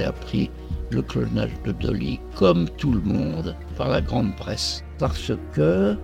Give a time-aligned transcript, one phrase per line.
[0.00, 0.50] j'ai appris
[0.90, 4.82] le clonage de Dolly, comme tout le monde, par la grande presse.
[4.98, 5.96] Parce que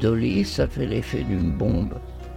[0.00, 1.94] Dolly, ça fait l'effet d'une bombe,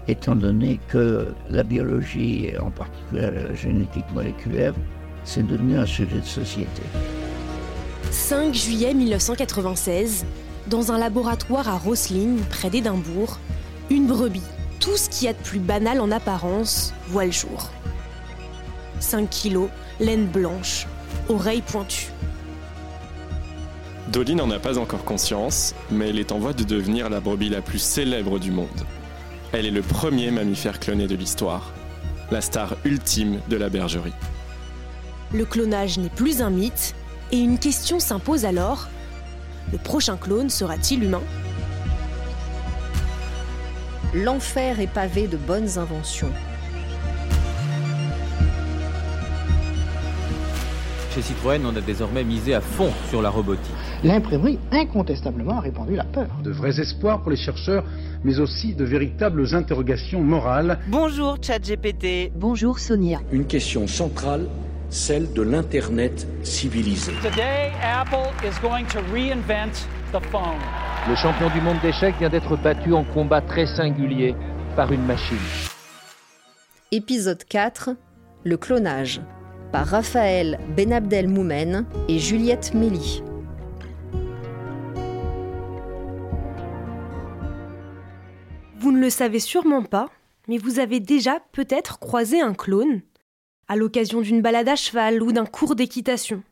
[0.07, 4.73] étant donné que la biologie, et en particulier la génétique moléculaire,
[5.23, 6.81] c'est devenu un sujet de société.
[8.11, 10.25] 5 juillet 1996,
[10.67, 13.37] dans un laboratoire à Rosling, près d'Édimbourg,
[13.89, 14.41] une brebis,
[14.79, 17.71] tout ce qu'il y a de plus banal en apparence, voit le jour.
[19.07, 19.69] 5 kilos,
[20.01, 20.85] laine blanche,
[21.29, 22.11] oreilles pointues.
[24.09, 27.47] Dolly n'en a pas encore conscience, mais elle est en voie de devenir la brebis
[27.47, 28.67] la plus célèbre du monde.
[29.53, 31.71] Elle est le premier mammifère cloné de l'histoire,
[32.31, 34.13] la star ultime de la bergerie.
[35.33, 36.93] Le clonage n'est plus un mythe,
[37.31, 38.89] et une question s'impose alors.
[39.71, 41.23] Le prochain clone sera-t-il humain?
[44.13, 46.31] L'enfer est pavé de bonnes inventions.
[51.17, 53.73] Chez Citroën, on a désormais misé à fond sur la robotique.
[54.03, 56.27] L'imprimerie, incontestablement, a répandu la peur.
[56.43, 57.83] De vrais espoirs pour les chercheurs,
[58.23, 60.77] mais aussi de véritables interrogations morales.
[60.89, 62.31] Bonjour ChatGPT.
[62.35, 63.19] Bonjour Sonia.
[63.31, 64.45] Une question centrale,
[64.91, 67.13] celle de l'Internet civilisé.
[67.23, 70.61] Today, Apple is going to reinvent the phone.
[71.09, 74.35] Le champion du monde d'échecs vient d'être battu en combat très singulier
[74.75, 75.37] par une machine.
[76.91, 77.89] Épisode 4
[78.43, 79.19] Le clonage
[79.71, 83.23] par Raphaël Benabdel Moumen et Juliette Méli.
[88.79, 90.09] Vous ne le savez sûrement pas,
[90.47, 93.01] mais vous avez déjà peut-être croisé un clone
[93.67, 96.43] à l'occasion d'une balade à cheval ou d'un cours d'équitation.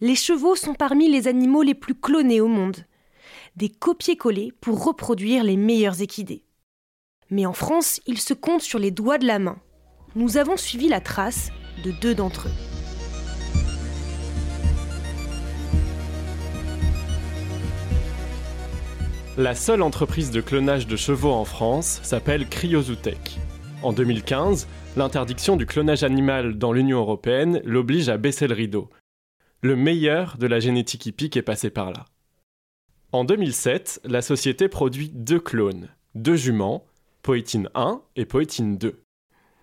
[0.00, 2.84] Les chevaux sont parmi les animaux les plus clonés au monde,
[3.56, 6.44] des copier-coller pour reproduire les meilleurs équidés.
[7.30, 9.56] Mais en France, ils se comptent sur les doigts de la main.
[10.14, 11.50] Nous avons suivi la trace
[11.82, 12.74] de deux d'entre eux.
[19.36, 23.40] La seule entreprise de clonage de chevaux en France s'appelle Cryozootech.
[23.82, 28.88] En 2015, l'interdiction du clonage animal dans l'Union européenne l'oblige à baisser le rideau.
[29.60, 32.04] Le meilleur de la génétique hippique est passé par là.
[33.10, 36.84] En 2007, la société produit deux clones, deux juments,
[37.22, 39.03] Poétine 1 et Poétine 2.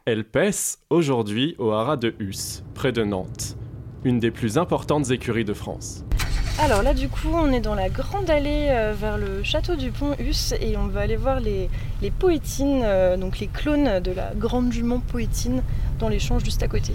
[0.05, 3.55] Elles paissent aujourd'hui au haras de Hus, près de Nantes,
[4.03, 6.03] une des plus importantes écuries de France.
[6.59, 9.91] Alors là du coup on est dans la grande allée euh, vers le château du
[9.91, 11.69] pont Hus et on va aller voir les,
[12.01, 15.61] les poétines, euh, donc les clones de la grande jument poétine
[15.99, 16.93] dans l'échange juste à côté.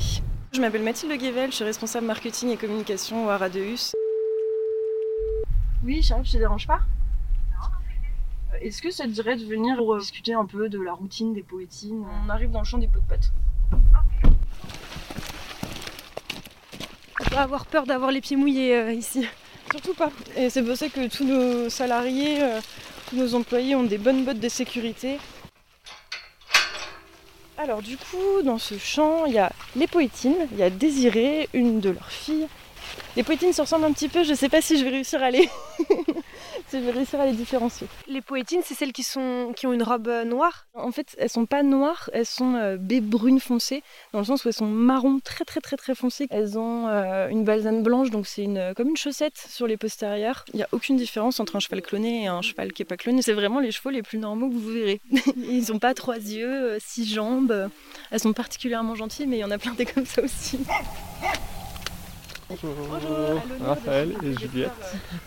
[0.53, 3.93] Je m'appelle Mathilde Guével, je suis responsable marketing et communication au haras de Hus.
[5.85, 6.81] Oui Charles, je te dérange pas?
[8.61, 11.43] Est-ce que ça te dirait de venir pour discuter un peu de la routine des
[11.43, 13.77] poétines On arrive dans le champ des pots de.
[17.19, 19.27] Faut pas avoir peur d'avoir les pieds mouillés euh, ici.
[19.71, 20.11] Surtout pas.
[20.37, 22.61] Et c'est pour ça que tous nos salariés, euh,
[23.09, 25.19] tous nos employés ont des bonnes bottes de sécurité.
[27.59, 31.49] Alors du coup, dans ce champ, il y a les poétines, il y a Désirée,
[31.53, 32.47] une de leurs filles.
[33.17, 35.31] Les poétines se ressemblent un petit peu, je sais pas si je vais réussir à
[35.31, 35.49] les,
[36.73, 37.87] je vais réussir à les différencier.
[38.09, 39.53] Les poétines, c'est celles qui, sont...
[39.57, 40.67] qui ont une robe euh, noire?
[40.75, 43.83] En fait, elles sont pas noires, elles sont euh, baies brunes foncées,
[44.13, 46.27] dans le sens où elles sont marron très très très très foncées.
[46.31, 50.45] Elles ont euh, une balsane blanche, donc c'est une, comme une chaussette sur les postérieurs.
[50.53, 52.97] Il n'y a aucune différence entre un cheval cloné et un cheval qui est pas
[52.97, 53.23] cloné.
[53.23, 55.01] C'est vraiment les chevaux les plus normaux que vous verrez.
[55.37, 57.71] Ils n'ont pas trois yeux, euh, six jambes.
[58.11, 60.59] Elles sont particulièrement gentilles, mais il y en a plein des comme ça aussi.
[62.49, 62.71] Bonjour,
[63.61, 64.71] Raphaël et Juliette.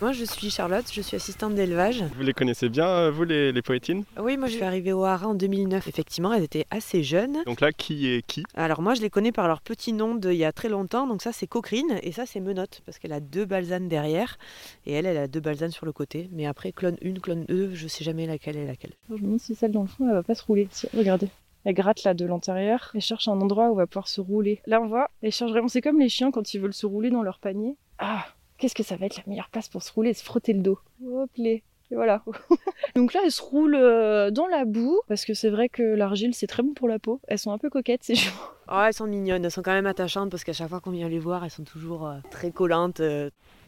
[0.02, 2.02] Moi, je suis Charlotte, je suis assistante d'élevage.
[2.16, 4.06] Vous les connaissez bien, euh, vous, les, les poétines?
[4.18, 5.86] Oui, moi, je suis arrivée au Haras en 2009.
[5.90, 7.44] Effectivement, elles étaient assez jeunes.
[7.46, 8.44] Donc là, qui est qui?
[8.56, 11.08] Alors, moi, je les connais par leur petit nom d'il y a très longtemps.
[11.08, 14.38] Donc, ça, c'est Coquerine et ça, c'est Menotte, parce qu'elle a deux balsanes derrière
[14.86, 16.30] et elle, elle a deux balsanes sur le côté.
[16.32, 18.94] Mais après, clone 1, clone 2, je sais jamais laquelle est laquelle.
[19.10, 20.70] Je me demande si celle dans le fond, elle va pas se rouler.
[20.72, 21.28] Si, regardez.
[21.66, 24.62] Elle gratte là de l'intérieur et cherche un endroit où elle va pouvoir se rouler.
[24.66, 25.52] Là, on voit, elle cherche.
[25.68, 27.76] C'est comme les chiens quand ils veulent se rouler dans leur panier.
[27.98, 28.26] Ah,
[28.58, 30.80] qu'est-ce que ça va être la meilleure place pour se rouler Se frotter le dos.
[31.06, 31.64] Hop, les.
[31.92, 32.24] Et voilà.
[32.96, 36.36] Donc là, elles se roulent euh, dans la boue parce que c'est vrai que l'argile
[36.36, 37.20] c'est très bon pour la peau.
[37.28, 38.36] Elles sont un peu coquettes ces juments.
[38.72, 41.10] Oh, elles sont mignonnes, elles sont quand même attachantes parce qu'à chaque fois qu'on vient
[41.10, 43.02] les voir, elles sont toujours euh, très collantes.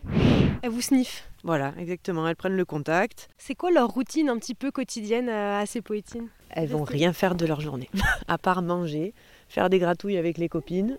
[0.07, 0.41] Euh.
[0.61, 1.27] Elles vous sniffent.
[1.43, 3.29] Voilà, exactement, elles prennent le contact.
[3.37, 7.13] C'est quoi leur routine un petit peu quotidienne euh, à ces poétines Elles vont rien
[7.13, 7.89] faire de leur journée,
[8.27, 9.13] à part manger,
[9.49, 10.97] faire des gratouilles avec les copines.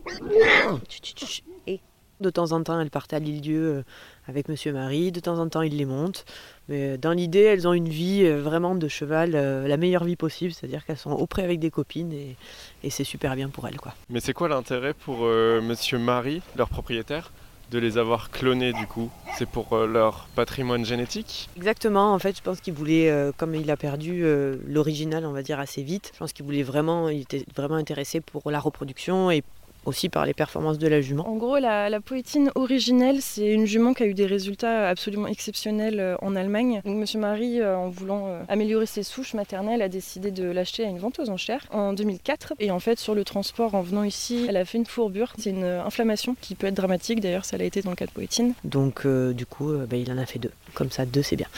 [1.68, 1.80] Et
[2.20, 3.82] de temps en temps, elles partent à l'île-dieu euh,
[4.26, 5.12] avec Monsieur Marie.
[5.12, 6.24] De temps en temps, ils les montent.
[6.68, 10.84] Mais dans l'idée, elles ont une vie vraiment de cheval, la meilleure vie possible, c'est-à-dire
[10.84, 12.36] qu'elles sont auprès avec des copines et,
[12.82, 13.78] et c'est super bien pour elles.
[13.78, 13.94] Quoi.
[14.10, 17.30] Mais c'est quoi l'intérêt pour Monsieur Marie, leur propriétaire?
[17.72, 19.10] De les avoir clonés du coup.
[19.38, 21.48] C'est pour euh, leur patrimoine génétique.
[21.56, 25.32] Exactement, en fait je pense qu'il voulait, euh, comme il a perdu euh, l'original on
[25.32, 28.60] va dire assez vite, je pense qu'il voulait vraiment, il était vraiment intéressé pour la
[28.60, 29.42] reproduction et
[29.84, 31.28] aussi par les performances de la jument.
[31.28, 35.26] En gros, la, la poétine originelle, c'est une jument qui a eu des résultats absolument
[35.26, 36.80] exceptionnels euh, en Allemagne.
[36.84, 40.84] Donc, Monsieur Marie, euh, en voulant euh, améliorer ses souches maternelles, a décidé de l'acheter
[40.84, 42.54] à une vente aux enchères en 2004.
[42.60, 45.32] Et en fait, sur le transport, en venant ici, elle a fait une fourbure.
[45.38, 47.20] C'est une inflammation qui peut être dramatique.
[47.20, 48.54] D'ailleurs, ça l'a été dans le cas de poétine.
[48.64, 50.52] Donc, du coup, bah, il en a fait deux.
[50.74, 51.48] Comme ça, deux, c'est bien.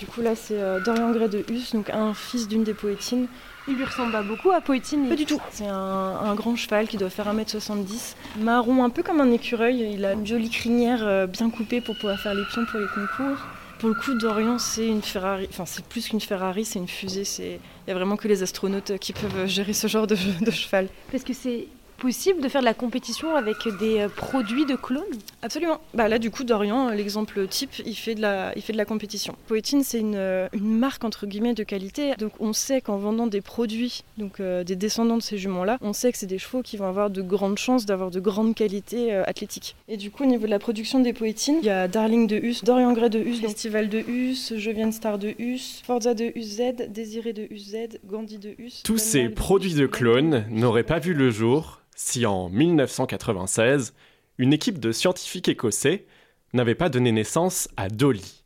[0.00, 3.26] Du coup là c'est Dorian Gray de Hus, donc un fils d'une des poétines
[3.68, 5.40] il lui ressemble pas beaucoup à Poétine Pas du tout.
[5.50, 8.14] C'est un, grand cheval qui doit faire 1m70.
[8.38, 9.92] Marron, un peu comme un écureuil.
[9.94, 12.86] Il a une jolie crinière euh, bien coupée pour pouvoir faire les pions pour les
[12.86, 13.38] concours.
[13.78, 15.46] Pour le coup, Dorian, c'est une Ferrari.
[15.50, 17.24] Enfin, c'est plus qu'une Ferrari, c'est une fusée.
[17.38, 20.88] Il n'y a vraiment que les astronautes qui peuvent gérer ce genre de, de cheval.
[21.10, 21.68] Parce que c'est
[22.04, 25.02] possible de faire de la compétition avec des euh, produits de clones?
[25.40, 25.80] Absolument.
[25.94, 28.84] Bah là, du coup, Dorian, l'exemple type, il fait de la, il fait de la
[28.84, 29.34] compétition.
[29.46, 32.12] Poétine, c'est une, euh, une, marque entre guillemets de qualité.
[32.18, 35.94] Donc, on sait qu'en vendant des produits, donc euh, des descendants de ces juments-là, on
[35.94, 39.14] sait que c'est des chevaux qui vont avoir de grandes chances d'avoir de grandes qualités
[39.14, 39.74] athlétiques.
[39.88, 42.36] Et du coup, au niveau de la production des poétines, il y a Darling de
[42.36, 46.60] Hus, Dorian Gray de Hus, Festival de Hus, Jovian Star de Hus, Forza de UZ,
[46.90, 48.82] Désiré de UZ, Gandhi de Hus.
[48.84, 53.94] Tous ces produits de clones n'auraient pas vu le jour si en 1996,
[54.38, 56.06] une équipe de scientifiques écossais
[56.52, 58.44] n'avait pas donné naissance à Dolly.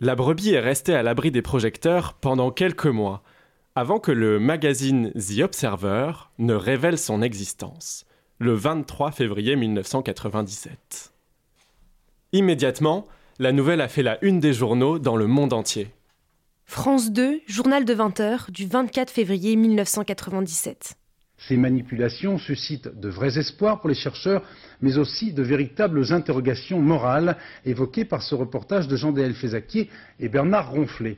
[0.00, 3.22] La brebis est restée à l'abri des projecteurs pendant quelques mois,
[3.74, 8.06] avant que le magazine The Observer ne révèle son existence,
[8.38, 11.12] le 23 février 1997.
[12.32, 13.06] Immédiatement,
[13.38, 15.88] la nouvelle a fait la une des journaux dans le monde entier.
[16.64, 20.96] France 2, journal de 20h du 24 février 1997.
[21.38, 24.42] Ces manipulations suscitent de vrais espoirs pour les chercheurs,
[24.82, 29.88] mais aussi de véritables interrogations morales évoquées par ce reportage de Jean-Déel Fézaquier
[30.18, 31.16] et Bernard Ronflet.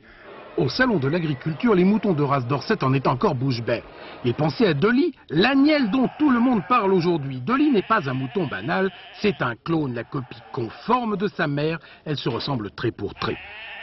[0.57, 3.81] Au salon de l'agriculture, les moutons de race d'Orset en étaient encore bouche bée.
[4.23, 7.39] Ils pensaient à Dolly, l'agnelle dont tout le monde parle aujourd'hui.
[7.39, 8.91] Dolly n'est pas un mouton banal,
[9.21, 11.79] c'est un clone, la copie conforme de sa mère.
[12.05, 13.37] Elle se ressemble trait pour trait.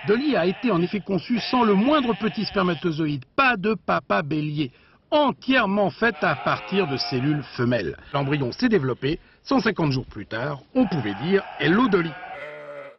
[0.06, 4.70] Dolly a été en effet conçue sans le moindre petit spermatozoïde, pas de papa bélier
[5.10, 7.96] entièrement faite à partir de cellules femelles.
[8.12, 12.12] L'embryon s'est développé, 150 jours plus tard, on pouvait dire Hello Dolly.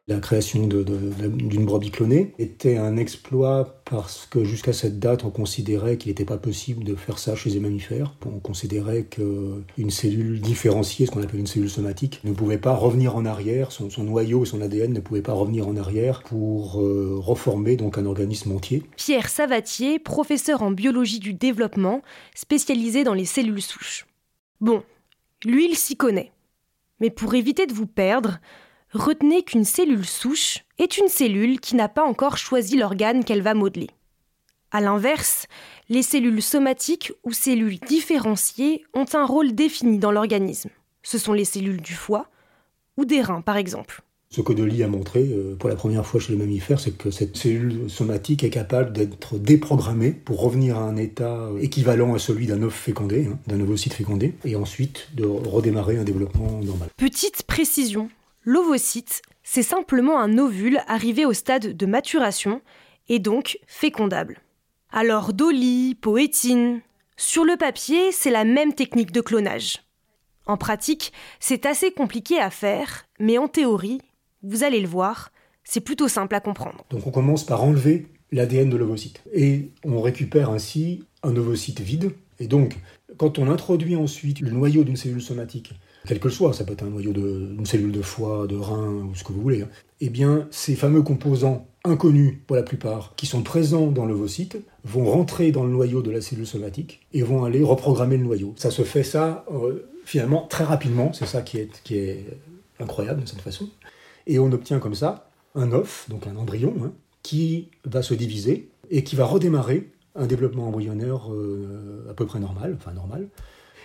[0.10, 5.98] La création d'une brebis clonée était un exploit parce que jusqu'à cette date, on considérait
[5.98, 8.16] qu'il n'était pas possible de faire ça chez les mammifères.
[8.26, 13.16] On considérait qu'une cellule différenciée, ce qu'on appelle une cellule somatique, ne pouvait pas revenir
[13.16, 17.20] en arrière, son, noyau et son ADN ne pouvaient pas revenir en arrière pour euh,
[17.20, 18.82] reformer donc un organisme entier.
[18.98, 22.02] Pierre Savatier, professeur en biologie du développement,
[22.34, 24.08] spécialisé dans les cellules souches.
[24.60, 24.82] Bon,
[25.46, 26.32] lui, il s'y connaît.
[27.00, 28.40] Mais pour éviter de vous perdre,
[28.94, 33.54] retenez qu'une cellule souche est une cellule qui n'a pas encore choisi l'organe qu'elle va
[33.54, 33.90] modeler.
[34.72, 35.48] A l'inverse,
[35.90, 40.70] les cellules somatiques ou cellules différenciées ont un rôle défini dans l'organisme.
[41.02, 42.28] Ce sont les cellules du foie
[42.98, 44.04] ou des reins, par exemple.
[44.32, 47.10] Ce que Dolly a montré euh, pour la première fois chez les mammifères, c'est que
[47.10, 52.20] cette cellule somatique est capable d'être déprogrammée pour revenir à un état euh, équivalent à
[52.20, 56.90] celui d'un œuf fécondé, hein, d'un ovocyte fécondé, et ensuite de redémarrer un développement normal.
[56.96, 58.08] Petite précision,
[58.44, 62.62] L'ovocyte, c'est simplement un ovule arrivé au stade de maturation
[63.08, 64.42] et donc fécondable.
[64.92, 66.82] Alors Dolly, Poétine,
[67.18, 69.80] sur le papier, c'est la même technique de clonage.
[70.46, 74.00] En pratique, c'est assez compliqué à faire, mais en théorie,
[74.42, 75.32] vous allez le voir,
[75.64, 76.86] c'est plutôt simple à comprendre.
[76.90, 82.14] Donc on commence par enlever l'ADN de l'ovocyte et on récupère ainsi un ovocyte vide.
[82.40, 82.78] Et donc,
[83.18, 85.74] quand on introduit ensuite le noyau d'une cellule somatique
[86.08, 89.16] quel que soit, ça peut être un noyau d'une cellule de foie, de rein ou
[89.16, 89.70] ce que vous voulez, hein.
[90.02, 95.06] eh bien ces fameux composants inconnus pour la plupart, qui sont présents dans l'ovocyte, vont
[95.06, 98.54] rentrer dans le noyau de la cellule somatique et vont aller reprogrammer le noyau.
[98.58, 102.26] Ça se fait ça euh, finalement très rapidement, c'est ça qui est,
[102.80, 103.68] incroyable de cette façon.
[104.26, 106.92] Et on obtient comme ça un œuf, donc un embryon, hein,
[107.24, 112.40] qui va se diviser et qui va redémarrer un développement embryonnaire euh, à peu près
[112.40, 113.28] normal, enfin normal,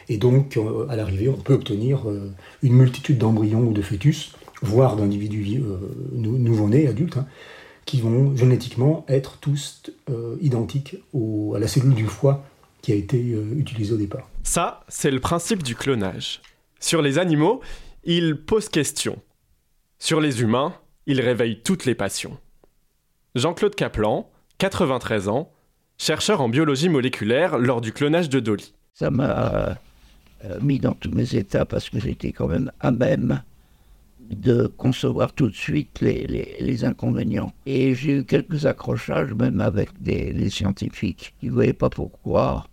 [0.09, 2.31] et donc, euh, à l'arrivée, on peut obtenir euh,
[2.63, 4.33] une multitude d'embryons ou de fœtus,
[4.63, 5.79] voire d'individus euh,
[6.13, 7.27] nouveau-nés, adultes, hein,
[7.85, 9.83] qui vont génétiquement être tous
[10.41, 10.97] identiques
[11.55, 12.43] à la cellule du foie
[12.81, 13.19] qui a été
[13.55, 14.31] utilisée au départ.
[14.43, 16.41] Ça, c'est le principe du clonage.
[16.81, 17.61] Sur les animaux,
[18.03, 19.19] il pose question.
[19.99, 20.73] Sur les humains,
[21.05, 22.39] il réveille toutes les passions.
[23.35, 25.53] Jean-Claude Kaplan, 93 ans,
[25.99, 28.73] chercheur en biologie moléculaire lors du clonage de Dolly.
[28.95, 29.77] Ça m'a
[30.61, 33.43] mis dans tous mes états parce que j'étais quand même à même
[34.31, 37.53] de concevoir tout de suite les, inconvénients.
[37.67, 42.67] Et j'ai eu quelques accrochages même avec des, scientifiques qui ne voyaient pas pourquoi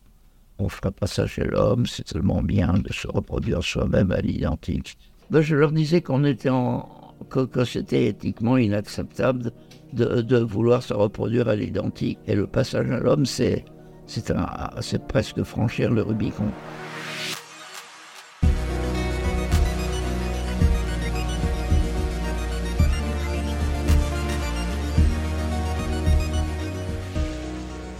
[0.60, 4.22] on ne ferait pas ça chez l'homme, c'est tellement bien de se reproduire soi-même à
[4.22, 4.96] l'identique.
[5.32, 6.88] Ben, je leur disais qu'on était en,
[7.30, 9.52] que, c'était éthiquement inacceptable
[9.94, 12.20] de, de, vouloir se reproduire à l'identique.
[12.28, 13.66] Et le passage à l'homme, c'est,
[14.06, 16.52] c'est presque franchir le Rubicon.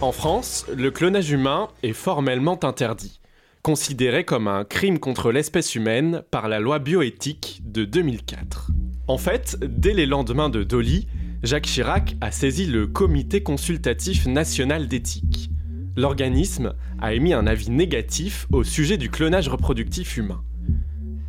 [0.02, 3.20] En France, le clonage humain est formellement interdit,
[3.62, 8.72] considéré comme un crime contre l'espèce humaine par la loi bioéthique de 2004.
[9.06, 11.06] En fait, dès les lendemains de Dolly,
[11.44, 15.50] Jacques Chirac a saisi le Comité consultatif national d'éthique.
[15.94, 20.42] L'organisme a émis un avis négatif au sujet du clonage reproductif humain.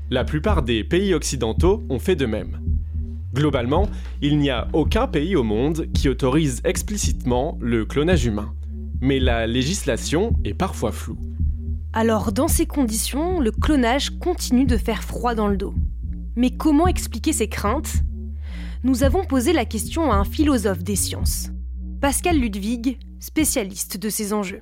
[0.10, 2.60] La plupart des pays occidentaux ont fait de même.
[3.36, 3.88] Globalement,
[4.24, 8.52] il n'y a aucun pays au monde qui autorise explicitement le clonage humain
[9.04, 11.20] mais la législation est parfois floue.
[11.92, 15.76] Alors dans ces conditions, le clonage continue de faire froid dans le dos.
[16.38, 17.96] Mais comment expliquer ces craintes?
[18.84, 21.50] Nous avons posé la question à un philosophe des sciences,
[22.00, 24.62] Pascal Ludwig, spécialiste de ces enjeux.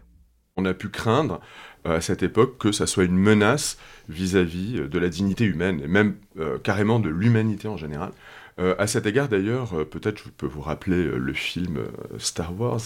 [0.58, 1.40] On a pu craindre
[1.86, 3.78] euh, à cette époque que ça soit une menace
[4.10, 8.12] vis-à-vis de la dignité humaine et même euh, carrément de l'humanité en général.
[8.62, 11.80] Euh, à cet égard, d'ailleurs, euh, peut-être je peux vous rappeler euh, le film
[12.20, 12.82] Star Wars,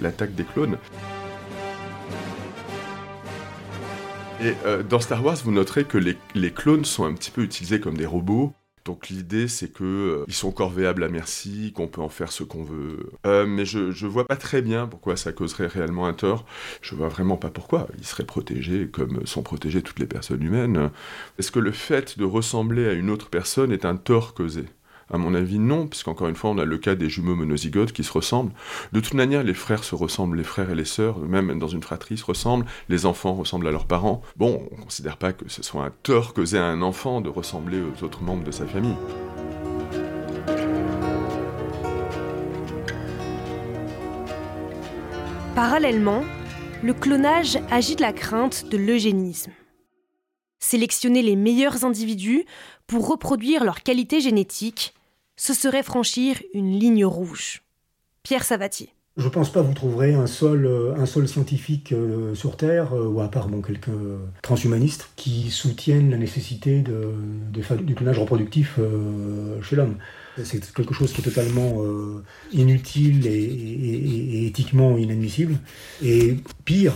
[0.00, 0.78] l'attaque des clones.
[4.42, 4.54] Et
[4.88, 8.06] dans Star Wars, vous noterez que les, clones sont un petit peu utilisés comme des
[8.06, 8.54] robots.
[8.86, 12.64] Donc l'idée, c'est qu'ils ils sont corvéables à merci, qu'on peut en faire ce qu'on
[12.64, 13.10] veut.
[13.24, 16.46] mais je, ne vois pas très bien pourquoi ça causerait réellement un tort.
[16.80, 17.86] Je vois vraiment pas pourquoi.
[17.98, 20.90] Ils seraient protégés comme sont protégées toutes les personnes humaines.
[21.38, 24.64] Est-ce que le fait de ressembler à une autre personne est un tort causé?
[25.10, 28.04] À mon avis, non, puisqu'encore une fois, on a le cas des jumeaux monozygotes qui
[28.04, 28.52] se ressemblent.
[28.92, 31.82] De toute manière, les frères se ressemblent, les frères et les sœurs, même dans une
[31.82, 34.22] fratrie, se ressemblent, les enfants ressemblent à leurs parents.
[34.36, 37.28] Bon, on ne considère pas que ce soit un tort causé à un enfant de
[37.28, 38.96] ressembler aux autres membres de sa famille.
[45.54, 46.22] Parallèlement,
[46.82, 49.50] le clonage agite la crainte de l'eugénisme.
[50.60, 52.44] Sélectionner les meilleurs individus
[52.86, 54.94] pour reproduire leur qualité génétique
[55.40, 57.62] ce serait franchir une ligne rouge.
[58.22, 58.90] Pierre Savatier.
[59.16, 62.92] Je ne pense pas que vous trouverez un seul, euh, un scientifique euh, sur Terre,
[62.92, 63.88] euh, ou à part bon, quelques
[64.42, 67.14] transhumanistes, qui soutiennent la nécessité de,
[67.52, 68.78] du clonage reproductif
[69.62, 69.96] chez l'homme.
[70.44, 71.82] C'est quelque chose qui est totalement
[72.52, 75.58] inutile et, éthiquement inadmissible.
[76.02, 76.94] Et pire,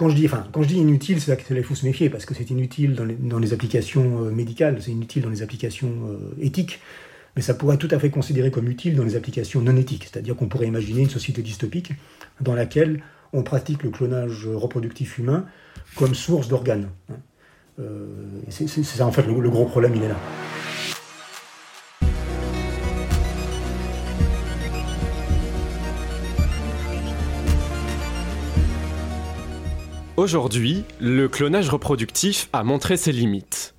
[0.00, 2.48] quand je dis, enfin, quand inutile, c'est là qu'il faut se méfier, parce que c'est
[2.48, 6.80] inutile dans les, applications euh, médicales, c'est inutile dans les applications euh, éthiques,
[7.36, 10.08] mais ça pourrait tout à fait considéré comme utile dans les applications non éthiques.
[10.10, 11.92] C'est-à-dire qu'on pourrait imaginer une société dystopique
[12.40, 13.02] dans laquelle
[13.34, 15.44] on pratique le clonage reproductif humain
[15.96, 16.88] comme source d'organes.
[17.10, 17.16] Hein.
[17.78, 18.06] Euh,
[18.48, 20.16] c'est ça, en fait, le gros problème, il est là.
[30.20, 33.74] Aujourd'hui, le clonage reproductif a montré ses limites.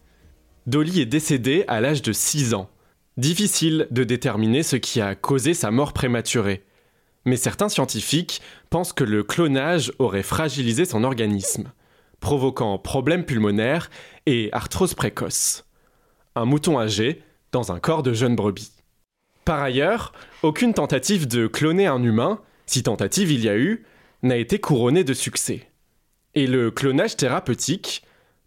[0.65, 2.67] Dolly est décédée à l'âge de 6 ans.
[3.15, 6.63] Difficile de déterminer ce qui a causé sa mort prématurée.
[7.25, 11.71] Mais certains scientifiques pensent que le clonage aurait fragilisé son organisme,
[12.21, 13.91] provoquant problèmes pulmonaires
[14.25, 15.65] et arthrose précoce.
[16.33, 17.21] Un mouton âgé
[17.51, 18.71] dans un corps de jeune brebis.
[19.45, 23.85] Par ailleurs, aucune tentative de cloner un humain, si tentative il y a eu,
[24.23, 25.67] n'a été couronnée de succès.
[26.33, 28.03] Et le clonage thérapeutique,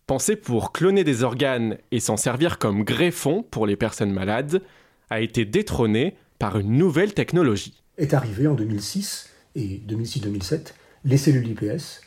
[0.07, 4.63] pensé pour cloner des organes et s'en servir comme greffon pour les personnes malades,
[5.11, 7.83] a été détrôné par une nouvelle technologie.
[7.99, 10.73] Est arrivé en 2006 et 2006-2007
[11.05, 12.01] les cellules IPS,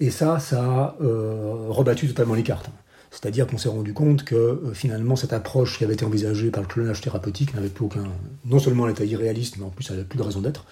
[0.00, 2.68] et ça, ça a euh, rebattu totalement les cartes.
[3.10, 6.62] C'est-à-dire qu'on s'est rendu compte que euh, finalement cette approche qui avait été envisagée par
[6.62, 8.04] le clonage thérapeutique n'avait plus aucun.
[8.44, 10.66] Non seulement elle était irréaliste, mais en plus elle n'avait plus de raison d'être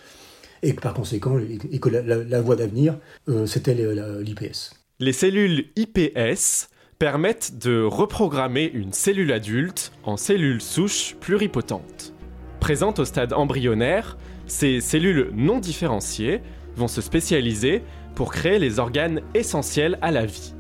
[0.63, 2.97] et que par conséquent, la, voie d'avenir,
[3.29, 4.71] euh, c'était l'IPS.
[5.01, 6.69] Les cellules IPS
[6.99, 12.15] permettent de reprogrammer une cellule adulte en cellule souche pluripotente.
[12.61, 16.41] Présentes au stade embryonnaire, ces cellules non différenciées
[16.77, 17.83] vont se spécialiser
[18.15, 20.55] pour créer les organes essentiels à la vie.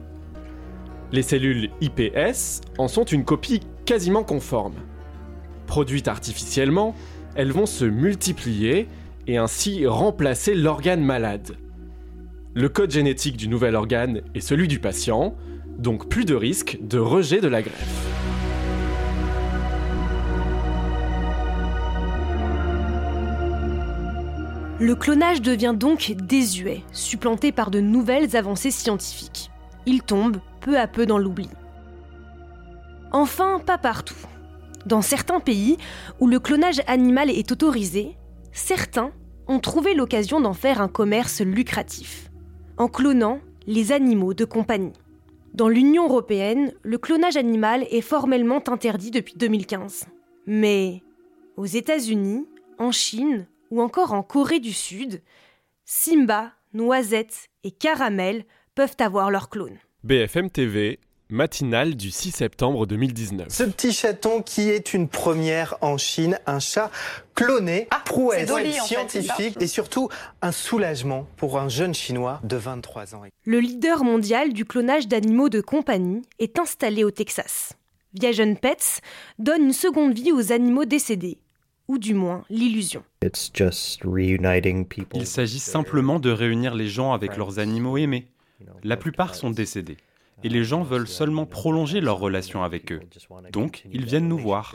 [1.12, 4.74] Les cellules IPS en sont une copie quasiment conforme.
[5.66, 6.94] Produites artificiellement,
[7.36, 8.88] elles vont se multiplier
[9.26, 11.56] et ainsi remplacer l'organe malade.
[12.54, 15.34] Le code génétique du nouvel organe est celui du patient,
[15.78, 18.14] donc plus de risque de rejet de la greffe.
[24.80, 29.50] Le clonage devient donc désuet, supplanté par de nouvelles avancées scientifiques.
[29.86, 31.48] Il tombe peu à peu dans l'oubli.
[33.12, 34.16] Enfin, pas partout.
[34.86, 35.76] Dans certains pays
[36.20, 38.16] où le clonage animal est autorisé,
[38.54, 39.12] certains
[39.46, 42.30] ont trouvé l'occasion d'en faire un commerce lucratif,
[42.78, 44.94] en clonant les animaux de compagnie.
[45.52, 50.06] Dans l'Union européenne, le clonage animal est formellement interdit depuis 2015.
[50.46, 51.02] Mais
[51.56, 52.46] aux États-Unis,
[52.78, 55.22] en Chine ou encore en Corée du Sud,
[55.84, 58.44] Simba, Noisette et Caramel
[58.74, 59.78] peuvent avoir leur clone.
[60.02, 60.98] BFM TV,
[61.34, 63.48] matinale du 6 septembre 2019.
[63.50, 66.90] Ce petit chaton qui est une première en Chine, un chat
[67.34, 70.08] cloné, ah, prouesse Dolly, scientifique et surtout
[70.40, 73.22] un soulagement pour un jeune chinois de 23 ans.
[73.44, 77.72] Le leader mondial du clonage d'animaux de compagnie est installé au Texas.
[78.14, 79.00] Viagen Pets
[79.40, 81.38] donne une seconde vie aux animaux décédés,
[81.88, 83.02] ou du moins l'illusion.
[85.14, 88.28] Il s'agit simplement de réunir les gens avec leurs animaux aimés.
[88.84, 89.96] La plupart sont décédés
[90.42, 93.00] et les gens veulent seulement prolonger leur relation avec eux.
[93.52, 94.74] Donc, ils viennent nous voir.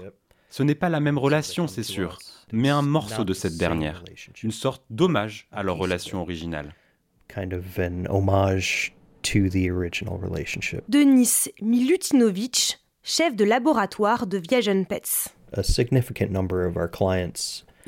[0.50, 2.18] Ce n'est pas la même relation, c'est sûr,
[2.52, 4.04] mais un morceau de cette dernière,
[4.42, 6.74] une sorte d'hommage à leur relation originale.
[10.88, 15.36] Denis Milutinovic, chef de laboratoire de Viagen Pets.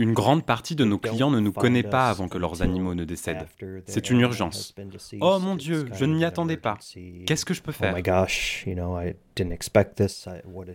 [0.02, 3.04] Une grande partie de nos clients ne nous connaît pas avant que leurs animaux ne
[3.04, 3.46] décèdent.
[3.86, 4.74] C'est une urgence.
[5.20, 6.80] Oh mon Dieu, je ne m'y attendais pas.
[7.28, 7.96] Qu'est-ce que je peux faire?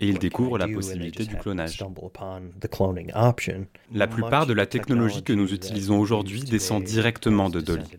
[0.01, 1.85] Et ils découvrent la possibilité du clonage.
[3.93, 7.91] La plupart de la technologie que nous utilisons aujourd'hui descend directement de Dolly.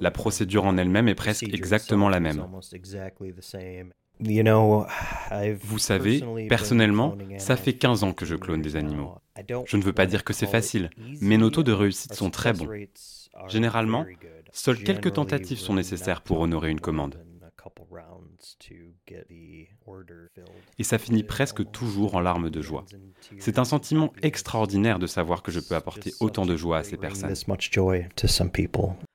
[0.00, 2.44] La procédure en elle-même est presque exactement la même.
[5.62, 9.14] Vous savez, personnellement, ça fait 15 ans que je clone des animaux.
[9.66, 10.90] Je ne veux pas dire que c'est facile,
[11.20, 12.68] mais nos taux de réussite sont très bons.
[13.48, 14.04] Généralement,
[14.52, 17.18] seules quelques tentatives sont nécessaires pour honorer une commande.
[20.78, 22.84] Et ça finit presque toujours en larmes de joie.
[23.38, 26.96] C'est un sentiment extraordinaire de savoir que je peux apporter autant de joie à ces
[26.96, 27.34] personnes.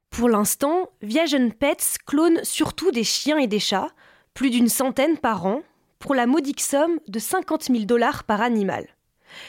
[0.09, 3.89] Pour l'instant, Viagen Pets clone surtout des chiens et des chats,
[4.33, 5.61] plus d'une centaine par an,
[5.99, 8.87] pour la modique somme de 50 000 dollars par animal.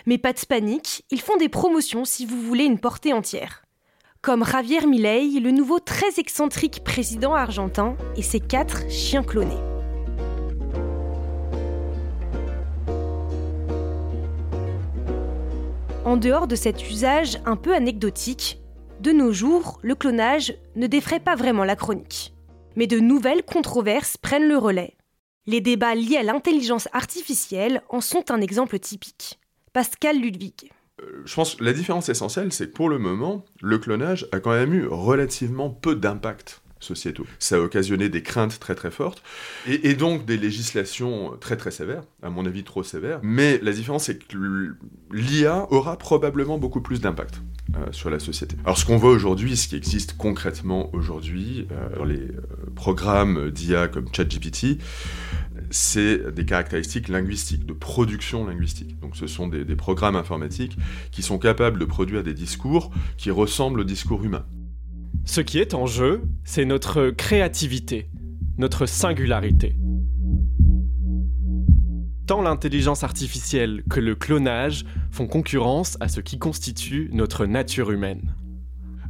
[0.07, 3.64] Mais pas de panique, ils font des promotions si vous voulez une portée entière.
[4.21, 9.55] Comme Javier Milei, le nouveau très excentrique président argentin et ses quatre chiens clonés.
[16.05, 18.61] En dehors de cet usage un peu anecdotique,
[19.01, 22.33] de nos jours, le clonage ne défraie pas vraiment la chronique
[22.79, 24.97] mais de nouvelles controverses prennent le relais.
[25.47, 29.38] Les débats liés à l'intelligence artificielle en sont un exemple typique.
[29.73, 30.71] Pascal Ludwig.
[31.01, 34.41] Euh, je pense que la différence essentielle, c'est que pour le moment, le clonage a
[34.41, 37.27] quand même eu relativement peu d'impact sociétaux.
[37.38, 39.23] Ça a occasionné des craintes très très fortes
[39.67, 43.21] et, donc des législations très très sévères, à mon avis trop sévères.
[43.23, 44.37] Mais la différence, c'est que
[45.12, 47.41] l'IA aura probablement beaucoup plus d'impact
[47.77, 48.57] euh, sur la société.
[48.64, 52.41] Alors ce qu'on voit aujourd'hui, ce qui existe concrètement aujourd'hui euh, dans les euh,
[52.75, 54.79] programmes d'IA comme ChatGPT,
[55.71, 58.99] c'est des caractéristiques linguistiques, de production linguistique.
[59.01, 60.79] Donc ce sont des programmes informatiques
[61.11, 64.47] qui sont capables de produire des discours qui ressemblent au discours humain.
[65.29, 68.09] Ce qui est en jeu, c'est notre créativité,
[68.57, 69.77] notre singularité.
[72.27, 78.35] Tant l'intelligence artificielle que le clonage font concurrence à ce qui constitue notre nature humaine.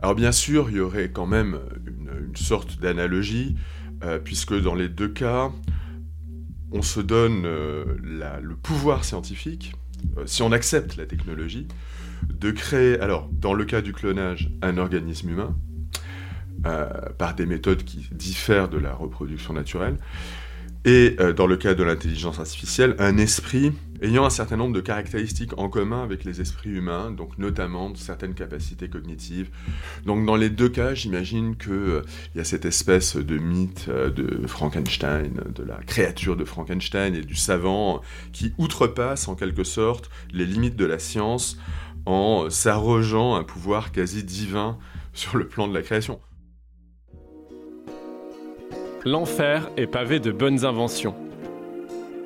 [0.02, 3.54] Alors bien sûr, il y aurait quand même une, sorte d'analogie,
[4.02, 5.52] euh, puisque dans les deux cas,
[6.72, 9.72] on se donne euh, le pouvoir scientifique,
[10.16, 11.68] euh, si on accepte la technologie,
[12.28, 15.56] de créer, alors dans le cas du clonage, un organisme humain,
[17.18, 19.96] par des méthodes qui diffèrent de la reproduction naturelle.
[20.84, 24.80] Et euh, dans le cas de l'intelligence artificielle, un esprit ayant un certain nombre de
[24.80, 29.50] caractéristiques en commun avec les esprits humains, donc notamment certaines capacités cognitives.
[30.06, 32.02] Donc dans les deux cas, j'imagine qu'il euh,
[32.36, 37.34] y a cette espèce de mythe de Frankenstein, de la créature de Frankenstein et du
[37.34, 38.00] savant
[38.32, 41.58] qui outrepasse en quelque sorte les limites de la science
[42.06, 44.78] en s'arrogeant un pouvoir quasi divin
[45.12, 46.20] sur le plan de la création.
[49.04, 51.14] L'enfer est pavé de bonnes inventions.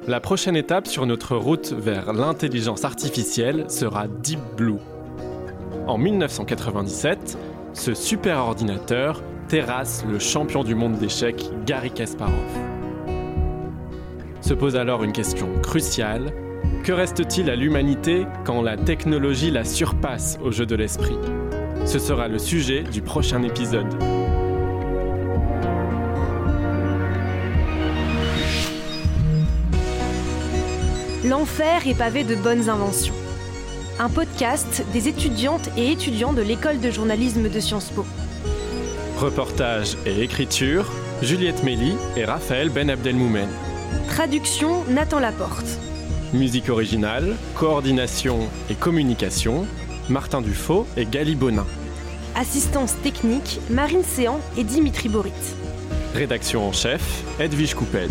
[0.09, 4.79] La prochaine étape sur notre route vers l'intelligence artificielle sera Deep Blue.
[5.87, 7.37] En 1997,
[7.75, 12.33] ce super ordinateur terrasse le champion du monde d'échecs Gary Kasparov.
[14.41, 16.33] Se pose alors une question cruciale.
[16.85, 21.19] Que reste-t-il à l'humanité quand la technologie la surpasse au jeu de l'esprit?
[21.85, 23.93] Ce sera le sujet du prochain épisode.
[31.25, 33.15] L'enfer est pavé de bonnes inventions.
[34.01, 38.05] Un podcast des étudiantes et étudiants de l'école de journalisme de Sciences Po.
[39.19, 40.91] Reportage et écriture,
[41.23, 43.49] Juliette Méli et Raphaël Ben Abdelmoumen.
[44.09, 45.79] Traduction Nathan Laporte.
[46.33, 49.67] Musique originale, coordination et communication,
[50.09, 51.67] Martin Dufaux et Gali Bonin.
[52.35, 55.31] Assistance technique, Marine Séan et Dimitri Borit.
[56.17, 58.09] Rédaction en chef, Edwige Coupez.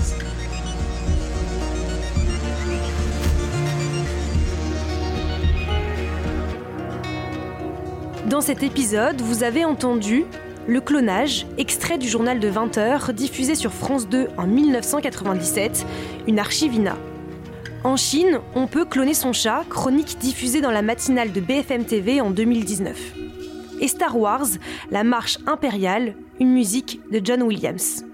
[8.32, 10.24] Dans cet épisode, vous avez entendu
[10.66, 15.86] Le clonage, extrait du journal de 20h diffusé sur France 2 en 1997,
[16.30, 16.96] une archivina.
[17.84, 22.22] En Chine, on peut cloner son chat, chronique diffusée dans la matinale de BFM TV
[22.22, 23.16] en 2019.
[23.82, 24.48] Et Star Wars,
[24.92, 28.06] la marche impériale, une musique de John Williams.